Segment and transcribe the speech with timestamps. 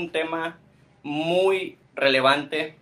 [0.00, 0.58] un tema
[1.02, 2.76] muy relevante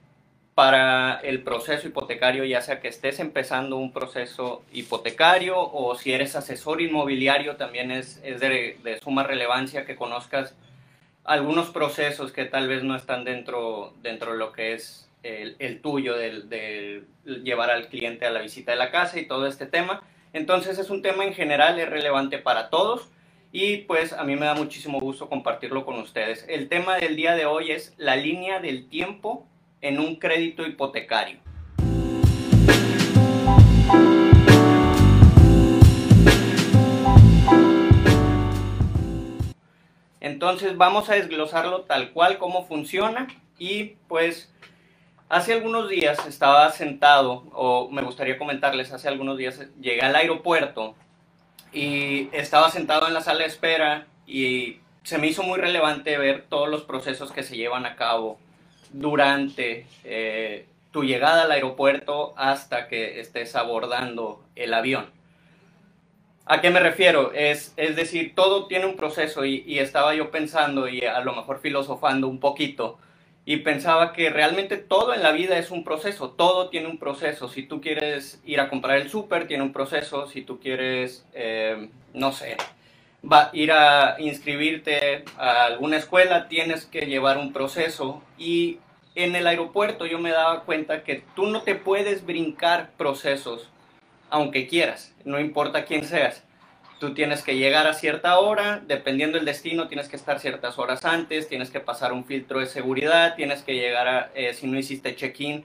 [0.55, 6.35] para el proceso hipotecario, ya sea que estés empezando un proceso hipotecario o si eres
[6.35, 10.57] asesor inmobiliario, también es, de, suma relevancia que conozcas
[11.23, 16.17] algunos procesos que tal vez no están dentro, dentro de lo que es el, tuyo,
[16.17, 17.05] de,
[17.45, 20.03] llevar al cliente a la visita de la casa y todo este tema.
[20.33, 23.09] Entonces es un tema en general, es relevante para todos
[23.53, 26.45] y pues a mí me da muchísimo gusto compartirlo con ustedes.
[26.49, 29.47] El tema del día de hoy es la línea del tiempo
[29.81, 31.39] en un crédito hipotecario.
[40.21, 44.53] Entonces vamos a desglosarlo tal cual como funciona y pues
[45.31, 50.97] hace algunos días estaba sentado o me gustaría comentarles, hace algunos días llegué al aeropuerto
[51.73, 56.45] y estaba sentado en la sala de espera y se me hizo muy relevante ver
[56.49, 58.39] todos los procesos que se llevan a cabo
[58.93, 65.11] durante eh, tu llegada al aeropuerto hasta que estés abordando el avión.
[66.47, 67.33] ¿A qué me refiero?
[67.33, 71.35] Es, es decir, todo tiene un proceso y, y, estaba yo pensando y a lo
[71.35, 72.99] mejor filosofando un poquito
[73.49, 77.49] y pensaba que realmente todo en la vida es un proceso, todo tiene un proceso.
[77.49, 80.27] Si tú quieres ir a comprar el súper, tiene un proceso.
[80.27, 82.59] Si tú quieres, eh, no sé,
[83.25, 88.23] va, ir a inscribirte a alguna escuela, tienes que llevar un proceso.
[88.37, 88.81] Y
[89.15, 93.71] en el aeropuerto yo me daba cuenta que tú no te puedes brincar procesos,
[94.29, 96.45] aunque quieras, no importa quién seas.
[96.99, 101.05] Tú tienes que llegar a cierta hora, dependiendo del destino, tienes que estar ciertas horas
[101.05, 104.77] antes, tienes que pasar un filtro de seguridad, tienes que llegar a, eh, si no
[104.77, 105.65] hiciste check-in,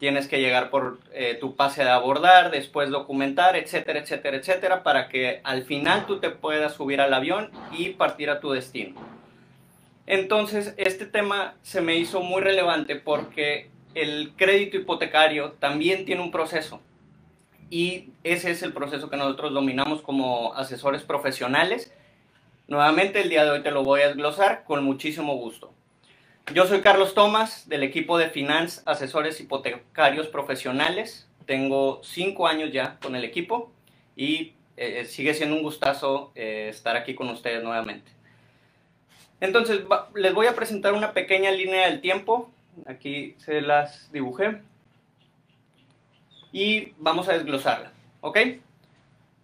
[0.00, 5.08] tienes que llegar por eh, tu pase de abordar, después documentar, etcétera, etcétera, etcétera, para
[5.08, 9.00] que al final tú te puedas subir al avión y partir a tu destino.
[10.06, 16.32] Entonces, este tema se me hizo muy relevante porque el crédito hipotecario también tiene un
[16.32, 16.80] proceso
[17.72, 21.90] y ese es el proceso que nosotros dominamos como asesores profesionales.
[22.68, 25.72] Nuevamente, el día de hoy te lo voy a desglosar con muchísimo gusto.
[26.52, 31.26] Yo soy Carlos Tomás del equipo de Finance Asesores Hipotecarios Profesionales.
[31.46, 33.72] Tengo cinco años ya con el equipo
[34.16, 38.12] y eh, sigue siendo un gustazo eh, estar aquí con ustedes nuevamente.
[39.40, 39.80] Entonces,
[40.14, 42.50] les voy a presentar una pequeña línea del tiempo.
[42.84, 44.60] Aquí se las dibujé.
[46.52, 47.92] Y vamos a desglosarla.
[48.20, 48.38] ¿Ok?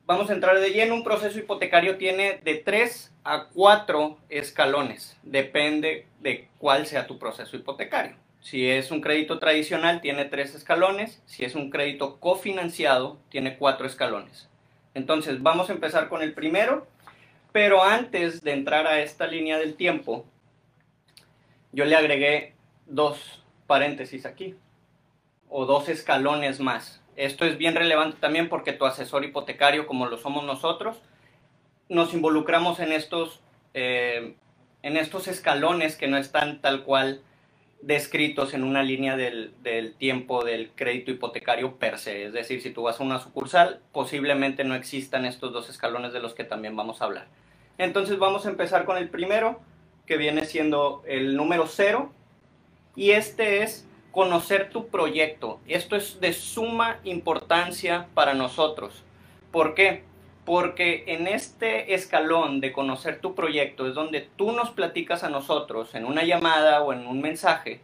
[0.08, 0.94] vamos a entrar de lleno.
[0.94, 5.16] Un proceso hipotecario tiene de 3 a 4 escalones.
[5.22, 8.16] Depende de cuál sea tu proceso hipotecario.
[8.41, 11.22] Si es un crédito tradicional, tiene 3 escalones.
[11.26, 14.48] Si es un crédito cofinanciado, tiene 4 escalones.
[14.94, 16.86] Entonces, vamos a empezar con el primero.
[17.52, 20.25] Pero antes de entrar a esta línea del tiempo,
[21.72, 22.54] yo le agregué
[22.86, 24.54] dos paréntesis aquí,
[25.50, 27.03] o dos escalones más.
[27.16, 30.97] Esto es bien relevante también porque tu asesor hipotecario, como lo somos nosotros,
[31.88, 33.41] nos involucramos en estos,
[33.75, 34.34] eh,
[34.82, 37.22] en estos escalones que no están tal cual
[37.81, 42.25] descritos en una línea del, del, tiempo del crédito hipotecario per se.
[42.26, 46.20] Es decir, si tú vas a una sucursal, posiblemente no existan estos dos escalones de
[46.20, 47.26] los que también vamos a hablar.
[47.78, 49.60] Entonces vamos a empezar con el primero,
[50.06, 52.12] que viene siendo el número cero,
[52.97, 55.60] y este es conocer tu proyecto.
[55.66, 59.02] Esto es de suma importancia para nosotros.
[59.50, 60.04] ¿Por qué?
[60.44, 65.94] Porque en este escalón de conocer tu proyecto es donde tú nos platicas a nosotros
[65.94, 67.80] en una llamada o en un mensaje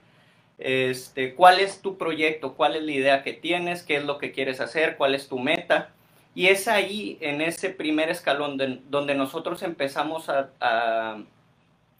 [0.58, 4.32] este, cuál es tu proyecto, cuál es la idea que tienes, qué es lo que
[4.32, 5.90] quieres hacer, cuál es tu meta.
[6.34, 11.18] Y es ahí, en ese primer escalón, donde nosotros empezamos a, a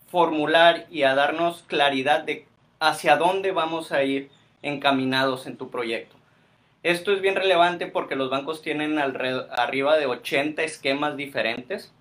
[0.09, 2.47] formular y a darnos claridad de
[2.81, 4.31] hacia dónde vamos a ir
[4.63, 6.17] encaminados en tu proyecto.
[6.83, 11.93] Esto es bien relevante porque los bancos tienen arriba de 80 esquemas diferentes.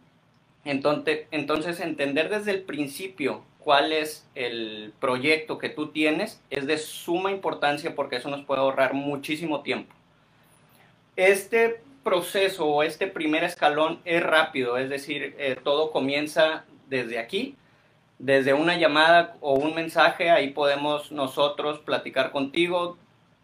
[0.66, 6.78] Entonces, entonces, entender desde el principio cuál es el proyecto que tú tienes es de
[6.78, 9.94] suma importancia porque eso nos puede ahorrar muchísimo tiempo.
[11.16, 17.56] Este proceso o este primer escalón es rápido, es decir, eh, todo comienza desde aquí
[18.20, 22.98] desde una llamada o un mensaje, ahí podemos nosotros platicar contigo,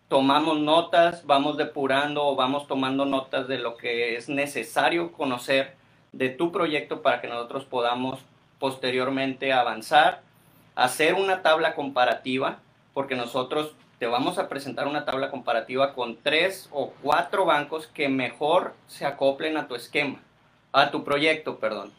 [0.07, 5.75] tomamos notas, vamos depurando o vamos tomando notas de lo que es necesario conocer
[6.11, 8.19] de tu proyecto para que nosotros podamos
[8.57, 10.21] posteriormente avanzar,
[10.75, 12.59] hacer una tabla comparativa,
[12.93, 18.09] porque nosotros te vamos a presentar una tabla comparativa con tres o cuatro bancos que
[18.09, 20.19] mejor se acoplen a tu esquema,
[20.71, 21.98] a tu proyecto, perdón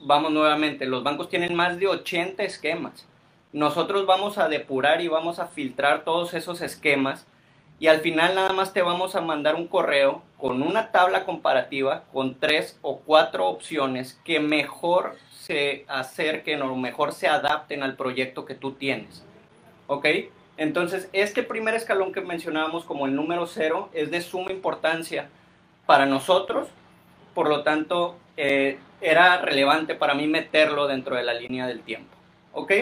[0.00, 3.06] vamos nuevamente, los bancos tienen más de 80 esquemas.
[3.52, 7.26] nosotros vamos a depurar y vamos a filtrar todos esos esquemas
[7.78, 12.04] y al final nada más te vamos a mandar un correo con una tabla comparativa
[12.12, 18.44] con tres o cuatro opciones que mejor se acerquen o mejor se adapten al proyecto
[18.44, 19.24] que tú tienes.
[19.86, 20.06] ¿Ok?
[20.56, 25.28] Entonces, este primer escalón que mencionábamos como el número cero es de suma importancia
[25.84, 26.68] para nosotros,
[27.34, 32.14] por lo tanto, eh, era relevante para mí meterlo dentro de la línea del tiempo.
[32.52, 32.72] ¿Ok?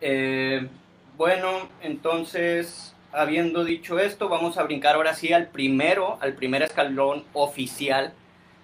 [0.00, 0.68] Eh,
[1.16, 7.24] bueno, entonces, habiendo dicho esto, vamos a brincar ahora sí al primero, al primer escalón
[7.32, 8.12] oficial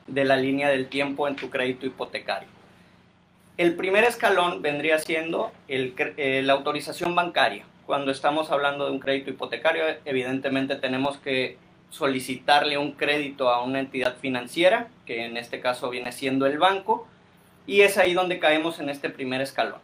[0.06, 2.48] de la línea del tiempo en tu crédito hipotecario.
[3.56, 7.64] El primer escalón vendría siendo eh, la autorización bancaria.
[7.86, 11.56] Cuando estamos hablando de un crédito hipotecario, evidentemente tenemos que
[11.92, 17.06] solicitarle un crédito a una entidad financiera, que en este caso viene siendo el banco,
[17.66, 19.80] y es ahí donde caemos en este primer escalón.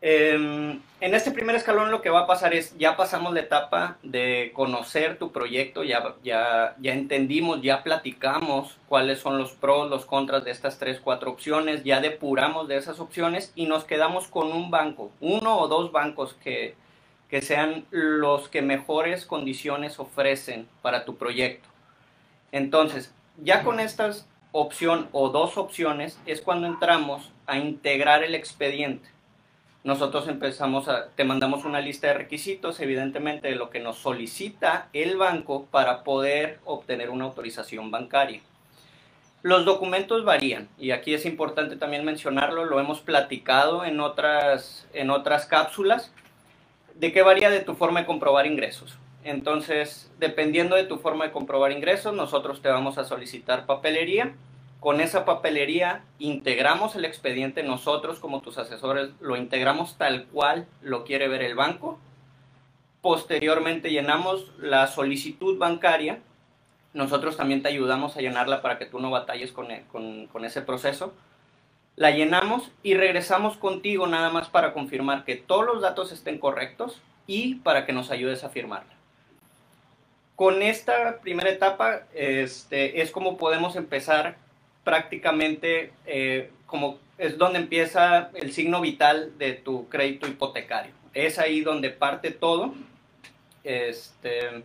[0.00, 3.96] Em, en este primer escalón lo que va a pasar es, ya pasamos la etapa
[4.02, 10.04] de conocer tu proyecto, ya, ya, ya entendimos, ya platicamos cuáles son los pros, los
[10.04, 14.52] contras de estas tres, cuatro opciones, ya depuramos de esas opciones y nos quedamos con
[14.52, 16.76] un banco, uno o dos bancos que,
[17.28, 21.68] que sean los que mejores condiciones ofrecen para tu proyecto.
[22.52, 29.08] Entonces, ya con estas opción o dos opciones es cuando entramos a integrar el expediente
[29.84, 34.88] nosotros empezamos a, te mandamos una lista de requisitos, evidentemente de lo que nos solicita
[34.92, 38.42] el banco para poder obtener una autorización bancaria.
[39.42, 45.10] Los documentos varían y aquí es importante también mencionarlo, lo hemos platicado en otras, en
[45.10, 46.12] otras cápsulas,
[46.98, 48.98] de qué varía de tu forma de comprobar ingresos.
[49.24, 54.34] Entonces, dependiendo de tu forma de comprobar ingresos, nosotros te vamos a solicitar papelería
[54.80, 61.04] con esa papelería integramos el expediente nosotros como tus asesores, lo integramos tal cual lo
[61.04, 61.98] quiere ver el banco.
[63.00, 66.20] Posteriormente llenamos la solicitud bancaria.
[66.94, 70.62] Nosotros también te ayudamos a llenarla para que tú no batalles con, e, con ese
[70.62, 71.12] proceso.
[71.98, 77.02] La llenamos y regresamos contigo nada más para confirmar que todos los datos estén correctos
[77.26, 78.98] y para que nos ayudes a firmarla
[80.38, 84.36] con esta primera etapa este, es como podemos empezar
[84.84, 90.92] prácticamente eh, como es donde empieza el signo vital de tu crédito hipotecario.
[91.12, 92.72] Es ahí donde parte todo.
[93.64, 94.62] Este,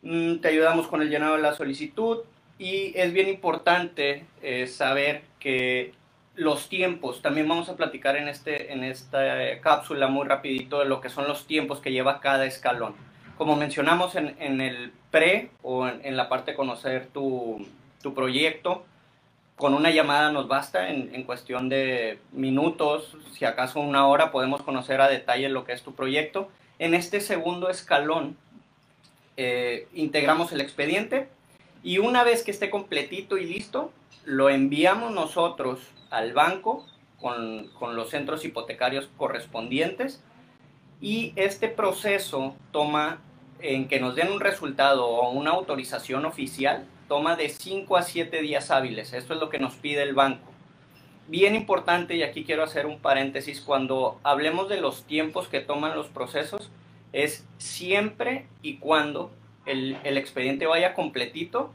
[0.00, 2.20] mm, te ayudamos con el llenado de la solicitud
[2.58, 5.92] y es bien importante eh, saber que
[6.36, 11.00] los tiempos, también vamos a platicar en, este, en esta cápsula muy rapidito de lo
[11.00, 12.94] que son los tiempos que lleva cada escalón.
[13.36, 17.66] Como mencionamos en, en el pre o en, en, la parte de conocer tu,
[18.02, 18.84] tu proyecto,
[19.56, 25.00] con una llamada nos basta en, cuestión de minutos, si acaso una hora, podemos conocer
[25.00, 26.50] a detalle lo que es tu proyecto.
[26.78, 28.36] En este segundo escalón
[29.38, 31.28] eh, integramos el expediente
[31.82, 33.92] y una vez que esté completito y listo,
[34.26, 35.80] lo enviamos nosotros
[36.10, 36.86] al banco
[37.20, 40.22] con, con los centros hipotecarios correspondientes
[41.00, 43.20] y este proceso toma
[43.60, 48.42] en que nos den un resultado o una autorización oficial toma de 5 a 7
[48.42, 49.12] días hábiles.
[49.12, 50.52] Esto es lo que nos pide el banco.
[51.28, 55.96] Bien importante, y aquí quiero hacer un paréntesis, cuando hablemos de los tiempos que toman
[55.96, 56.70] los procesos,
[57.12, 59.32] es siempre y cuando
[59.64, 61.72] el, expediente vaya completito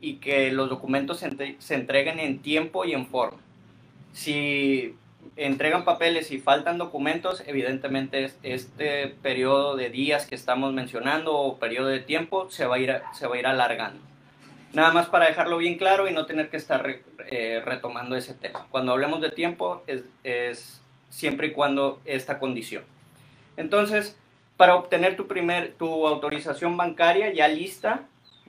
[0.00, 3.38] y que los documentos se, entreguen en tiempo y en forma.
[4.18, 4.96] Si
[5.36, 11.86] entregan papeles y faltan documentos, evidentemente este periodo de días que estamos mencionando o periodo
[11.86, 14.00] de tiempo se va a ir, se va a ir alargando.
[14.72, 16.96] Nada más para dejarlo bien claro y no tener que estar
[17.30, 18.66] eh, retomando ese tema.
[18.72, 22.82] Cuando hablemos de tiempo es, siempre y cuando esta condición.
[23.56, 24.18] Entonces,
[24.56, 28.02] para obtener tu, primer, tu autorización bancaria ya lista,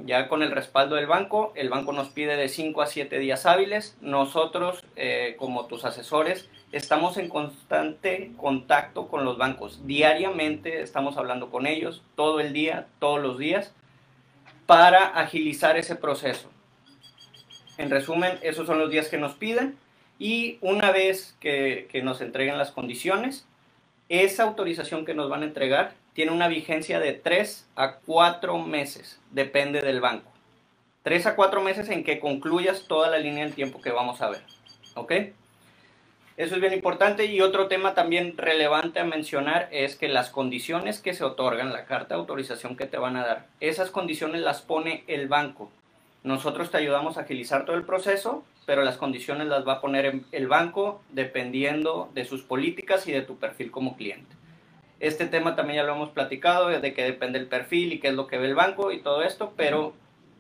[0.06, 3.46] ya con el respaldo del banco, el banco nos pide de 5 a 7 días
[3.46, 3.98] hábiles.
[4.02, 9.86] Nosotros, eh, como tus asesores, estamos en constante contacto con los bancos.
[9.86, 13.74] Diariamente estamos hablando con ellos, todo el día, todos los días
[14.66, 16.52] para agilizar ese proceso.
[17.80, 19.78] En resumen, esos son los días que nos piden
[20.20, 23.48] y una vez que, nos entreguen las condiciones,
[24.10, 29.20] esa autorización que nos van a entregar tiene una vigencia de 3 a 4 meses,
[29.32, 30.32] depende del banco.
[31.04, 34.30] 3 a 4 meses en que concluyas toda la línea del tiempo que vamos a
[34.30, 34.42] ver.
[34.96, 35.14] ¿Ok?
[36.40, 41.00] Eso es bien importante y otro tema también relevante a mencionar es que las condiciones
[41.02, 44.62] que se otorgan, la carta de autorización que te van a dar, esas condiciones las
[44.62, 45.70] pone el banco.
[46.24, 50.22] Nosotros te ayudamos a agilizar todo el proceso, pero las condiciones las va a poner
[50.32, 54.39] el banco dependiendo de sus políticas y de tu perfil como cliente.
[55.00, 58.14] Este tema también ya lo hemos platicado, de que depende el perfil y qué es
[58.14, 59.94] lo que ve el banco y todo esto, pero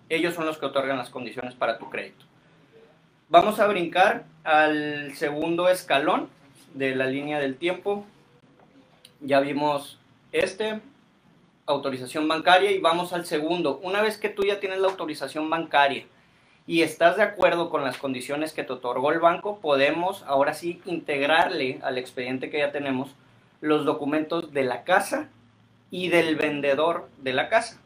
[0.10, 2.25] ellos son los que otorgan las condiciones para tu crédito.
[3.30, 6.30] Vamos a brincar al segundo escalón
[6.74, 8.06] de la línea del tiempo.
[9.22, 10.00] Ya vimos
[10.32, 10.82] este,
[11.66, 13.80] autorización bancaria, y vamos al segundo.
[13.84, 16.06] Una vez que tú ya tienes la autorización bancaria
[16.66, 20.82] y estás de acuerdo con las condiciones que te otorgó el banco, podemos ahora sí
[20.86, 23.16] integrarle al expediente que ya tenemos
[23.62, 25.30] los documentos de la casa
[25.92, 27.82] y del vendedor de la casa.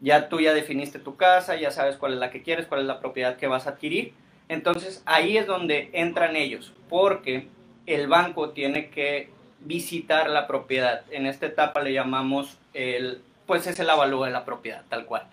[0.00, 2.86] Ya tú ya definiste tu casa, ya sabes cuál es la que quieres, cuál es
[2.86, 4.14] la propiedad que vas a adquirir.
[4.48, 7.48] Entonces ahí es donde entran ellos, porque
[7.86, 9.30] el banco tiene que
[9.60, 11.04] visitar la propiedad.
[11.10, 15.28] En esta etapa le llamamos el, pues es el avalúo de la propiedad, tal cual.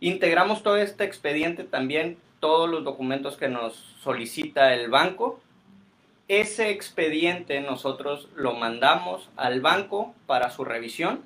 [0.00, 5.40] Integramos todo este expediente también, todos los documentos que nos solicita el banco
[6.30, 11.24] ese expediente nosotros lo mandamos al banco para su revisión.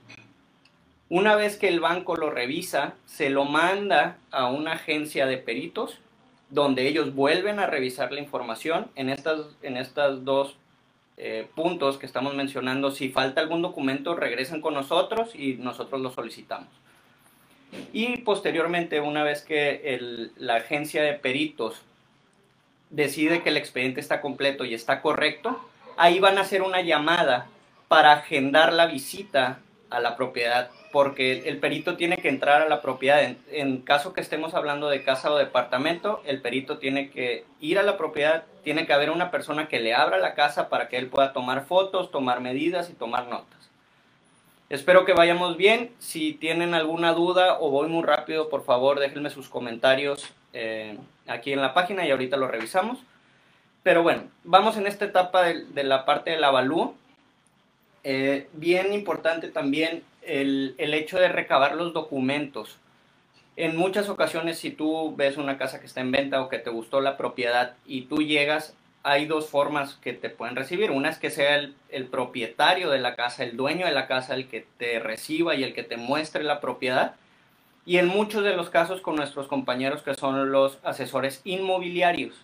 [1.10, 5.98] Una vez que el banco lo revisa, se lo manda a una agencia de peritos
[6.48, 8.90] donde ellos vuelven a revisar la información.
[8.94, 10.56] En estas, en estas dos
[11.18, 16.12] eh, puntos que estamos mencionando, si falta algún documento, regresan con nosotros y nosotros lo
[16.12, 16.70] solicitamos.
[17.92, 21.82] Y posteriormente, una vez que la agencia de peritos
[22.94, 25.60] decide que el expediente está completo y está correcto,
[25.96, 27.46] ahí van a hacer una llamada
[27.88, 29.58] para agendar la visita
[29.90, 33.20] a la propiedad, porque el perito tiene que entrar a la propiedad.
[33.50, 37.82] En, caso que estemos hablando de casa o departamento, el perito tiene que ir a
[37.82, 41.08] la propiedad, tiene que haber una persona que le abra la casa para que él
[41.08, 43.70] pueda tomar fotos, tomar medidas y tomar notas.
[44.70, 45.90] Espero que vayamos bien.
[45.98, 50.96] Si tienen alguna duda o voy muy rápido, por favor déjenme sus comentarios eh,
[51.26, 53.00] aquí en la página y ahorita lo revisamos.
[53.82, 56.94] Pero bueno, vamos en esta etapa de, la parte del avalúo.
[58.04, 62.78] Eh, bien importante también el, el, hecho de recabar los documentos.
[63.56, 66.70] En muchas ocasiones, si tú ves una casa que está en venta o que te
[66.70, 70.90] gustó la propiedad y tú llegas, hay dos formas que te pueden recibir.
[70.90, 74.34] Una es que sea el, el propietario de la casa, el dueño de la casa,
[74.34, 77.16] el que te reciba y el que te muestre la propiedad
[77.86, 82.34] y en muchos de los casos con nuestros compañeros que son los asesores inmobiliarios.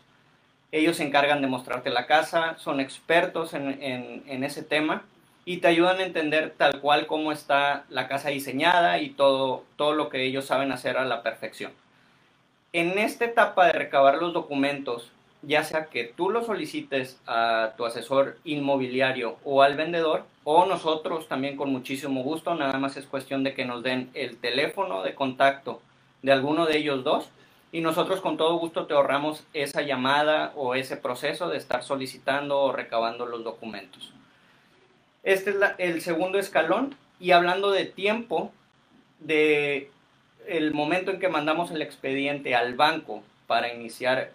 [0.73, 5.03] Ellos se encargan de mostrarte la casa, son expertos en, ese tema
[5.45, 9.95] y te ayudan a entender tal cual cómo está la casa diseñada y todo, todo
[9.95, 11.73] lo que ellos saben hacer a la perfección.
[12.73, 15.11] En esta etapa de recabar los documentos,
[15.43, 21.29] ya sea que tú lo solicites a tu asesor inmobiliario o al vendedor, o nosotros
[21.29, 25.15] también con muchísimo gusto, nada más es cuestión de que nos den el teléfono de
[25.15, 25.81] contacto
[26.23, 27.31] de alguno de ellos dos
[27.73, 32.59] y nosotros con todo gusto te ahorramos esa llamada o ese proceso de estar solicitando
[32.61, 34.13] o recabando los documentos.
[35.23, 38.53] Este es el segundo escalón y hablando de tiempo,
[39.21, 39.91] de
[40.47, 44.31] el momento en que mandamos el expediente al banco para iniciar,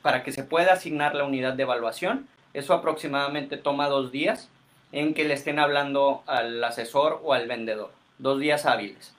[0.00, 2.28] para que se pueda asignar la unidad de evaluación.
[2.52, 4.48] Eso aproximadamente toma dos días
[4.92, 9.12] en que le estén hablando al asesor o al vendedor, dos días hábiles.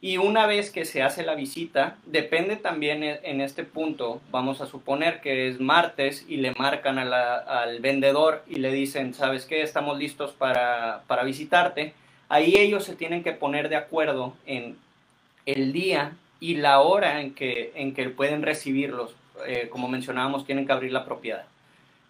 [0.00, 4.62] Y una vez que se hace la visita, depende también e, en este punto, vamos
[4.62, 9.60] a suponer que es martes y le marcan al vendedor y le dicen, ¿sabes qué?
[9.60, 11.92] Estamos listos para, para visitarte.
[12.30, 14.78] Ahí ellos se tienen que poner de acuerdo en
[15.44, 16.12] el día
[16.42, 19.14] y la hora en que, en que pueden recibirlos.
[19.46, 21.44] Eh, como mencionábamos, tienen que abrir la propiedad.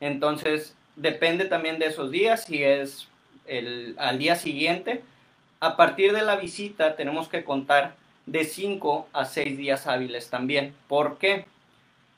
[0.01, 3.09] Entonces, depende también de esos días, si es
[3.47, 5.03] el, al día siguiente.
[5.61, 10.75] A partir de la visita tenemos que contar de 5 a 6 días hábiles también.
[10.89, 11.45] ¿Por qué?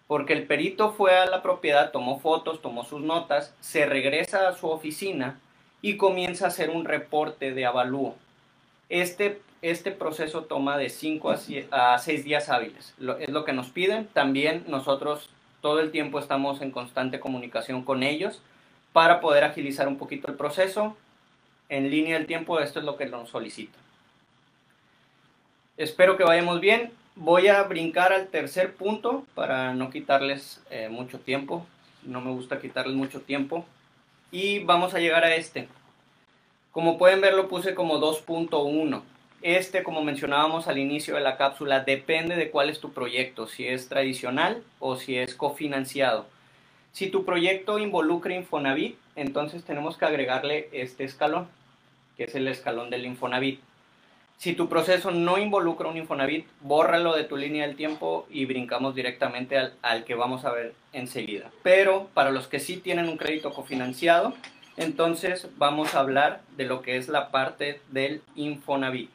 [0.06, 4.54] Porque el perito fue a la propiedad, tomó fotos, tomó sus notas, se regresa a
[4.56, 5.40] su oficina
[5.83, 8.14] y comienza a hacer un reporte de avalúo.
[8.88, 11.35] Este este proceso toma de 5
[11.71, 12.94] a 6 días hábiles.
[13.18, 14.06] es lo que nos piden.
[14.09, 15.30] También nosotros
[15.62, 18.42] todo el tiempo estamos en constante comunicación con ellos
[18.92, 20.99] para poder agilizar un poquito el proceso.
[21.71, 23.80] En línea del tiempo esto es lo que nos solicitan.
[25.78, 26.92] Espero que vayamos bien.
[27.16, 31.66] Voy a brincar al tercer punto para no quitarles eh, mucho tiempo.
[32.02, 33.64] No me gusta quitarles mucho tiempo.
[34.30, 35.68] Y vamos a llegar a este.
[36.71, 39.02] Como pueden ver lo puse como 2.1
[39.45, 43.69] este, como mencionábamos al inicio de la cápsula, depende de cuál es tu proyecto, si
[43.69, 46.25] es tradicional o si es cofinanciado.
[46.93, 51.47] Si tu proyecto involucra Infonavit, entonces tenemos que agregarle este escalón,
[52.17, 53.61] que es el escalón del Infonavit.
[54.39, 58.95] Si tu proceso no involucra un Infonavit, bórralo de tu línea del tiempo y brincamos
[58.95, 61.51] directamente al, al, que vamos a ver enseguida.
[61.63, 64.33] Pero para los que sí tienen un crédito cofinanciado,
[64.79, 69.11] entonces vamos a hablar de lo que es la parte del Infonavit.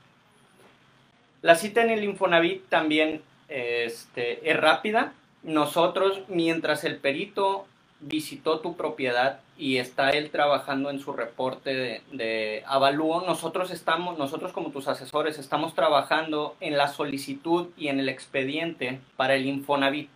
[1.41, 5.13] La cita en el Infonavit también este, es rápida.
[5.43, 7.65] Nosotros, mientras el perito
[8.01, 14.17] visitó tu propiedad y está él trabajando en su reporte de, de, avalúo, nosotros estamos,
[14.17, 19.45] nosotros como tus asesores, estamos trabajando en la solicitud y en el expediente para el
[19.45, 20.09] Infonavit.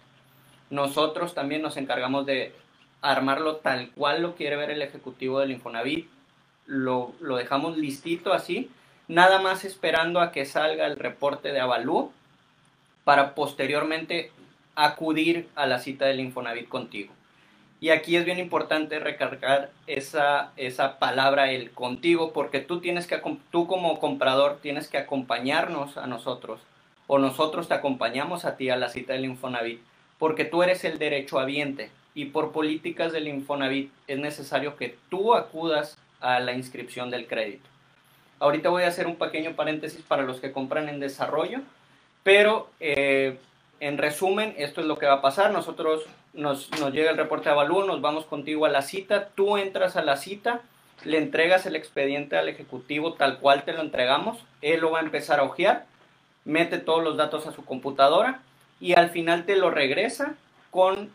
[0.69, 2.53] Nosotros también nos encargamos de
[3.01, 6.07] armarlo tal cual lo quiere ver el ejecutivo del Infonavit.
[6.65, 8.69] Lo, lo dejamos listito así,
[9.07, 12.12] nada más esperando a que salga el reporte de avalúo
[13.03, 14.31] para posteriormente
[14.75, 17.13] acudir a la cita del Infonavit contigo.
[17.79, 23.22] Y aquí es bien importante recargar esa, esa palabra, el contigo, porque tú, tienes que,
[23.51, 26.62] tú como comprador tienes que acompañarnos a nosotros,
[27.07, 29.81] o nosotros te acompañamos a ti a la cita del Infonavit,
[30.17, 35.33] porque tú eres el derecho habiente y por políticas del Infonavit es necesario que tú
[35.33, 37.72] acudas a la inscripción del crédito.
[38.43, 41.62] Ahorita voy a hacer un pequeño paréntesis para los que compran en desarrollo,
[42.23, 43.38] pero eh,
[43.79, 45.51] en resumen, esto es lo que va a pasar.
[45.51, 49.95] Nosotros nos, llega el reporte de avalúo, nos vamos contigo a la cita, tú entras
[49.95, 50.59] a la cita,
[51.05, 55.03] le entregas el expediente al ejecutivo tal cual te lo entregamos, él lo va a
[55.03, 55.85] empezar a ojear,
[56.43, 58.41] mete todos los datos a su computadora
[58.81, 60.35] y al final te lo regresa
[60.69, 61.09] con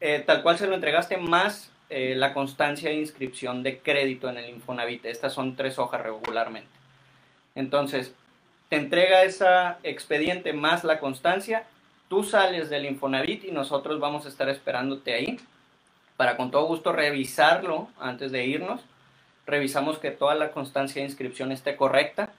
[0.00, 4.38] eh, tal cual se lo entregaste más eh, la constancia de inscripción de crédito en
[4.38, 5.04] el Infonavit.
[5.04, 6.70] Estas son tres hojas regularmente.
[7.54, 8.14] Entonces,
[8.68, 9.46] te entrega ese
[9.82, 11.64] expediente más la constancia
[12.08, 15.40] Tú sales del Infonavit y nosotros vamos a estar esperándote ahí
[16.16, 18.82] para con todo gusto revisarlo antes de irnos.
[19.46, 22.30] Revisamos que toda la constancia de inscripción esté correcta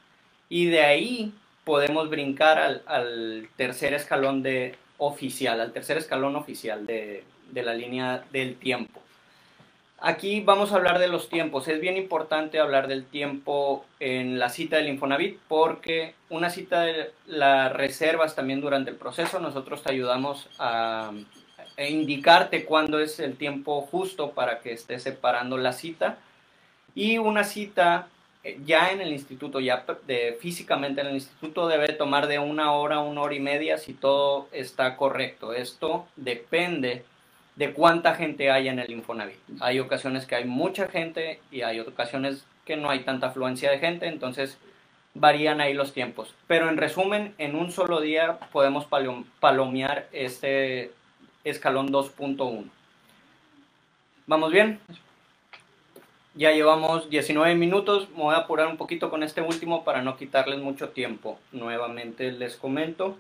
[0.50, 1.34] y de ahí
[1.64, 8.56] podemos brincar al, tercer escalón de oficial, al tercer escalón oficial de la línea del
[8.56, 9.02] tiempo.
[10.00, 11.68] Aquí vamos a hablar de los tiempos.
[11.68, 17.12] Es bien importante hablar del tiempo en la cita del Infonavit porque una cita de
[17.69, 19.39] reservas también durante el proceso.
[19.39, 21.12] Nosotros te ayudamos a,
[21.78, 26.17] indicarte cuándo es el tiempo justo para que estés separando la cita.
[26.93, 28.08] Y una cita
[28.43, 32.74] eh, ya en el instituto, ya de, físicamente en el instituto debe tomar de una
[32.74, 35.54] hora, una hora y media si todo está correcto.
[35.54, 37.06] Esto depende
[37.56, 39.38] de cuánta gente hay en el Infonavit.
[39.62, 43.80] Hay ocasiones que hay mucha gente y hay ocasiones que no hay tanta afluencia de
[43.80, 44.58] gente, entonces
[45.13, 46.34] varían ahí los tiempos.
[46.48, 48.86] Pero en resumen, en un solo día podemos
[49.39, 50.91] palomear este
[51.44, 52.65] escalón 2.1.
[54.28, 54.80] ¿Vamos bien?
[56.34, 60.18] Ya llevamos 19 minutos, me voy a apurar un poquito con este último para no
[60.18, 61.39] quitarles mucho tiempo.
[61.54, 63.18] Nuevamente les comento.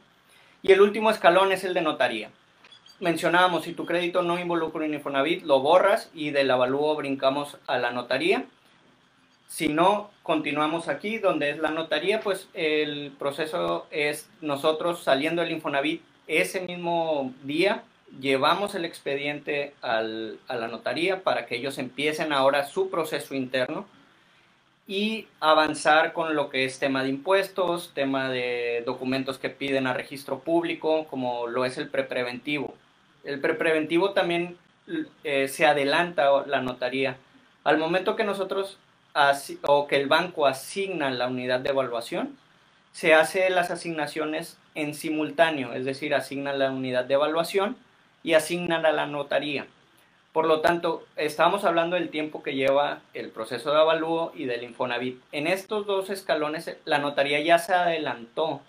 [0.61, 2.29] Y el último escalón es el de notaría
[2.99, 7.77] mencionábamos, si tu crédito no involucra un Infonavit, lo borras y del avalúo brincamos a
[7.77, 8.45] la notaría.
[9.47, 15.51] Si no, continuamos aquí, donde es la notaría, pues el proceso es nosotros saliendo del
[15.51, 17.83] Infonavit ese mismo día,
[18.19, 23.85] llevamos el expediente al, a la notaría para que ellos empiecen ahora su proceso interno
[24.87, 29.93] y avanzar con lo que es tema de impuestos, tema de documentos que piden a
[29.93, 32.73] registro público, como lo es el prepreventivo.
[33.25, 34.57] El prepreventivo también
[35.23, 37.17] eh, se adelanta la notaría.
[37.63, 38.77] Al momento que nosotros
[39.63, 42.37] o que el banco asigna la unidad de evaluación,
[42.91, 47.77] se hace las asignaciones en simultáneo, es decir, asigna la unidad de evaluación
[48.23, 49.67] y asignan a la notaría.
[50.33, 54.63] Por lo tanto, estamos hablando del tiempo que lleva el proceso de avalúo y del
[54.63, 55.21] Infonavit.
[55.31, 58.61] En estos dos escalones, la notaría ya se adelantó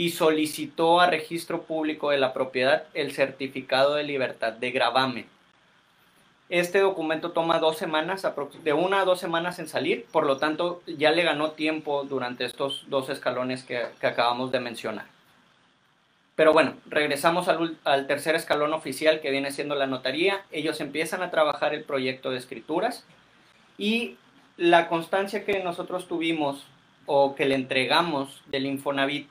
[0.00, 5.26] y solicitó a registro público de la propiedad el certificado de libertad de gravamen.
[6.48, 8.26] Este documento toma dos semanas,
[8.64, 12.46] de una a dos semanas en salir, por lo tanto ya le ganó tiempo durante
[12.46, 15.04] estos dos escalones que, acabamos de mencionar.
[16.34, 20.46] Pero bueno, regresamos al, al, tercer escalón oficial que viene siendo la notaría.
[20.50, 23.04] Ellos empiezan a trabajar el proyecto de escrituras
[23.76, 24.16] y
[24.56, 26.64] la constancia que nosotros tuvimos
[27.04, 29.28] o que le entregamos del Infonavit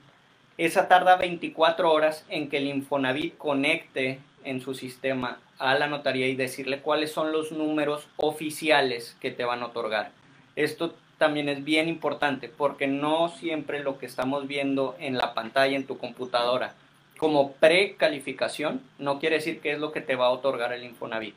[0.66, 6.28] esa tarda 24 horas en que el Infonavit conecte en su sistema a la notaría
[6.28, 10.12] y decirle cuáles son los números oficiales que te van a otorgar.
[10.56, 15.76] Esto también es bien importante porque no siempre lo que estamos viendo en la pantalla
[15.76, 16.76] en tu computadora
[17.20, 21.36] como precalificación no quiere decir que es lo que te va a otorgar el Infonavit.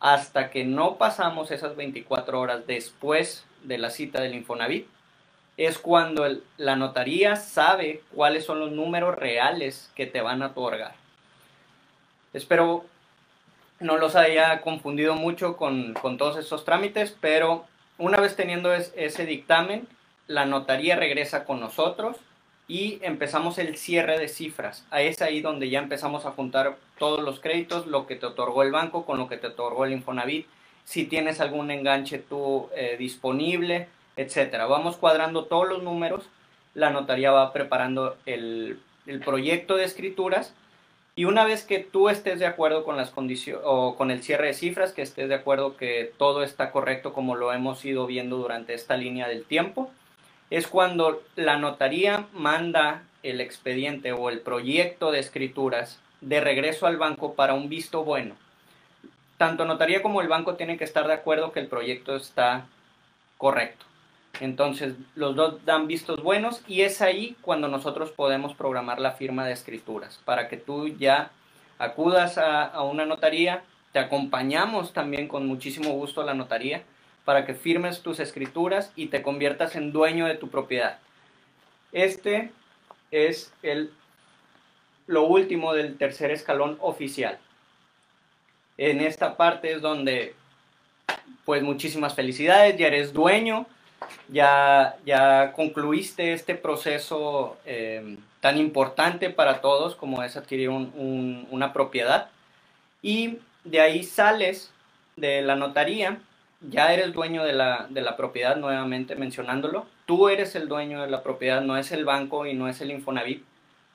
[0.00, 4.88] Hasta que no pasamos esas 24 horas después de la cita del Infonavit,
[5.56, 10.94] es cuando la notaría sabe cuáles son los números reales que te van a otorgar.
[12.32, 12.84] Espero
[13.80, 17.66] no los haya confundido mucho con, todos estos trámites, pero
[17.98, 19.86] una vez teniendo ese dictamen,
[20.26, 22.16] la notaría regresa con nosotros
[22.66, 24.86] y empezamos el cierre de cifras.
[24.92, 28.72] Es ahí donde ya empezamos a juntar todos los créditos, lo que te otorgó el
[28.72, 30.46] banco con lo que te otorgó el Infonavit,
[30.84, 34.66] si tienes algún enganche tú eh, disponible, etcétera.
[34.66, 36.24] Vamos cuadrando todos los números,
[36.74, 40.54] la notaría va preparando el, el proyecto de escrituras
[41.16, 44.48] y una vez que tú estés de acuerdo con las condiciones o con el cierre
[44.48, 48.36] de cifras, que estés de acuerdo que todo está correcto como lo hemos ido viendo
[48.36, 49.90] durante esta línea del tiempo,
[50.50, 56.96] es cuando la notaría manda el expediente o el proyecto de escrituras de regreso al
[56.96, 58.34] banco para un visto bueno.
[59.38, 62.66] Tanto notaría como el banco tienen que estar de acuerdo que el proyecto está
[63.38, 63.84] correcto.
[64.40, 69.46] Entonces los dos dan vistos buenos y es ahí cuando nosotros podemos programar la firma
[69.46, 71.30] de escrituras para que tú ya
[71.78, 76.82] acudas a, una notaría, te acompañamos también con muchísimo gusto a la notaría
[77.24, 80.98] para que firmes tus escrituras y te conviertas en dueño de tu propiedad.
[81.92, 82.50] Este
[83.10, 83.92] es el,
[85.06, 87.38] lo último del tercer escalón oficial.
[88.76, 90.34] En esta parte es donde,
[91.44, 93.66] pues muchísimas felicidades, ya eres dueño,
[94.28, 102.28] ya, ya concluiste este proceso eh, tan importante para todos como es adquirir una propiedad.
[103.02, 104.72] Y de ahí sales
[105.16, 106.18] de la notaría
[106.70, 109.86] ya eres dueño de la, de la propiedad, nuevamente mencionándolo.
[110.06, 112.90] Tú eres el dueño de la propiedad, no es el banco y no es el
[112.90, 113.44] Infonavit.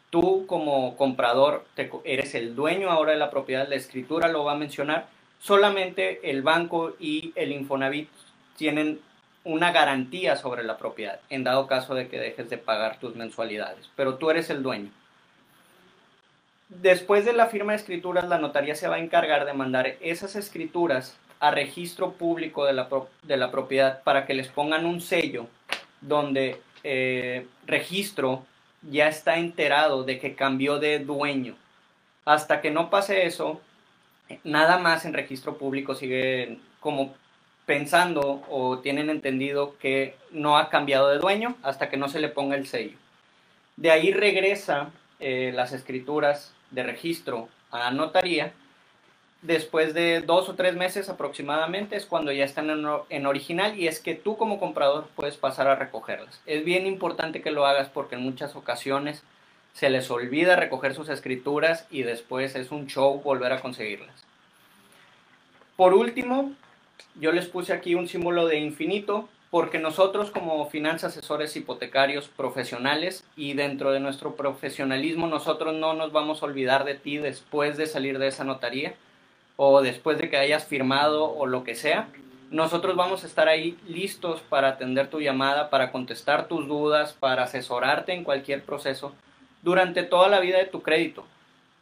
[0.10, 1.65] Tú como comprador
[2.04, 5.08] eres el dueño ahora de la propiedad, la escritura lo va a mencionar.
[5.39, 8.10] Solamente el banco y el Infonavit
[8.58, 9.00] tienen
[9.43, 13.89] una garantía sobre la propiedad, en dado caso de que dejes de pagar tus mensualidades,
[13.95, 14.91] pero tú eres el dueño.
[16.69, 20.36] Después de la firma de escrituras, la notaría se va a encargar de mandar esas
[20.36, 22.88] escrituras a registro público de la,
[23.23, 25.47] de la propiedad para que les pongan un sello
[26.02, 28.45] donde eh, registro
[28.84, 31.56] ya está enterado de que cambió de dueño.
[32.25, 33.62] Hasta que no pase eso,
[34.43, 37.15] nada más en registro público sigue como
[37.69, 42.27] pensando o tienen entendido que no ha cambiado de dueño hasta que no se le
[42.27, 42.97] ponga el sello.
[43.77, 48.53] De ahí regresa eh, las escrituras de registro a notaría
[49.43, 53.99] después de dos o tres meses aproximadamente es cuando ya están en, original y es
[53.99, 56.41] que tú como comprador puedes pasar a recogerlas.
[56.47, 59.21] Es bien importante que lo hagas porque en muchas ocasiones
[59.73, 64.25] se les olvida recoger sus escrituras y después es un show volver a conseguirlas.
[65.75, 66.55] Por último,
[67.19, 73.25] yo les puse aquí un símbolo de infinito porque nosotros como finanzas asesores hipotecarios profesionales
[73.35, 77.88] y dentro de nuestro profesionalismo nosotros no nos vamos a olvidar de ti después de
[77.88, 78.95] salir de esa notaría
[79.55, 82.07] o después de que hayas firmado o lo que sea,
[82.51, 87.43] nosotros vamos a estar ahí listos para atender tu llamada, para contestar tus dudas, para
[87.43, 89.13] asesorarte en cualquier proceso
[89.62, 91.25] durante toda la vida de tu crédito.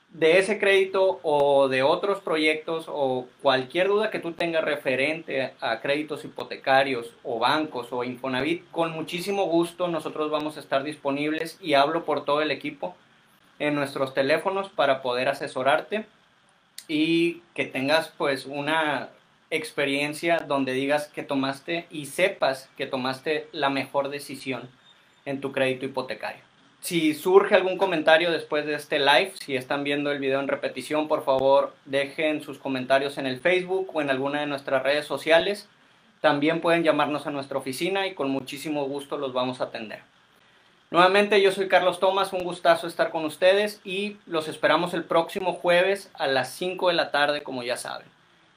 [0.09, 5.79] De ese crédito o de otros proyectos o cualquier duda que tú tengas referente a
[5.79, 11.73] créditos hipotecarios o bancos o Infonavit, con muchísimo gusto nosotros vamos a estar disponibles y
[11.73, 12.95] hablo por todo el equipo
[13.59, 16.05] en nuestros teléfonos para poder asesorarte
[16.87, 19.09] y que tengas pues una
[19.49, 24.69] experiencia donde digas que tomaste y sepas que tomaste la mejor decisión
[25.25, 26.46] en tu crédito hipotecario.
[26.87, 31.09] Si surge algún comentario después de este live, si están viendo el video en repetición,
[31.09, 35.67] por favor dejen sus comentarios en el Facebook o en alguna de nuestras redes sociales.
[36.21, 39.99] También pueden llamarnos a nuestra oficina y con muchísimo gusto los vamos a atender.
[40.89, 45.51] Nuevamente yo soy Carlos Tomás, un gustazo estar con ustedes y los esperamos el próximo
[45.51, 48.07] jueves a las 5 de la tarde como ya saben.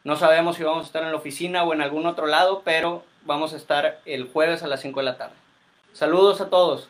[0.05, 3.03] No sabemos si vamos a estar en la oficina o en algún otro lado, pero
[3.25, 5.35] vamos a estar el jueves a las 5 de la tarde.
[5.93, 6.89] Saludos a todos.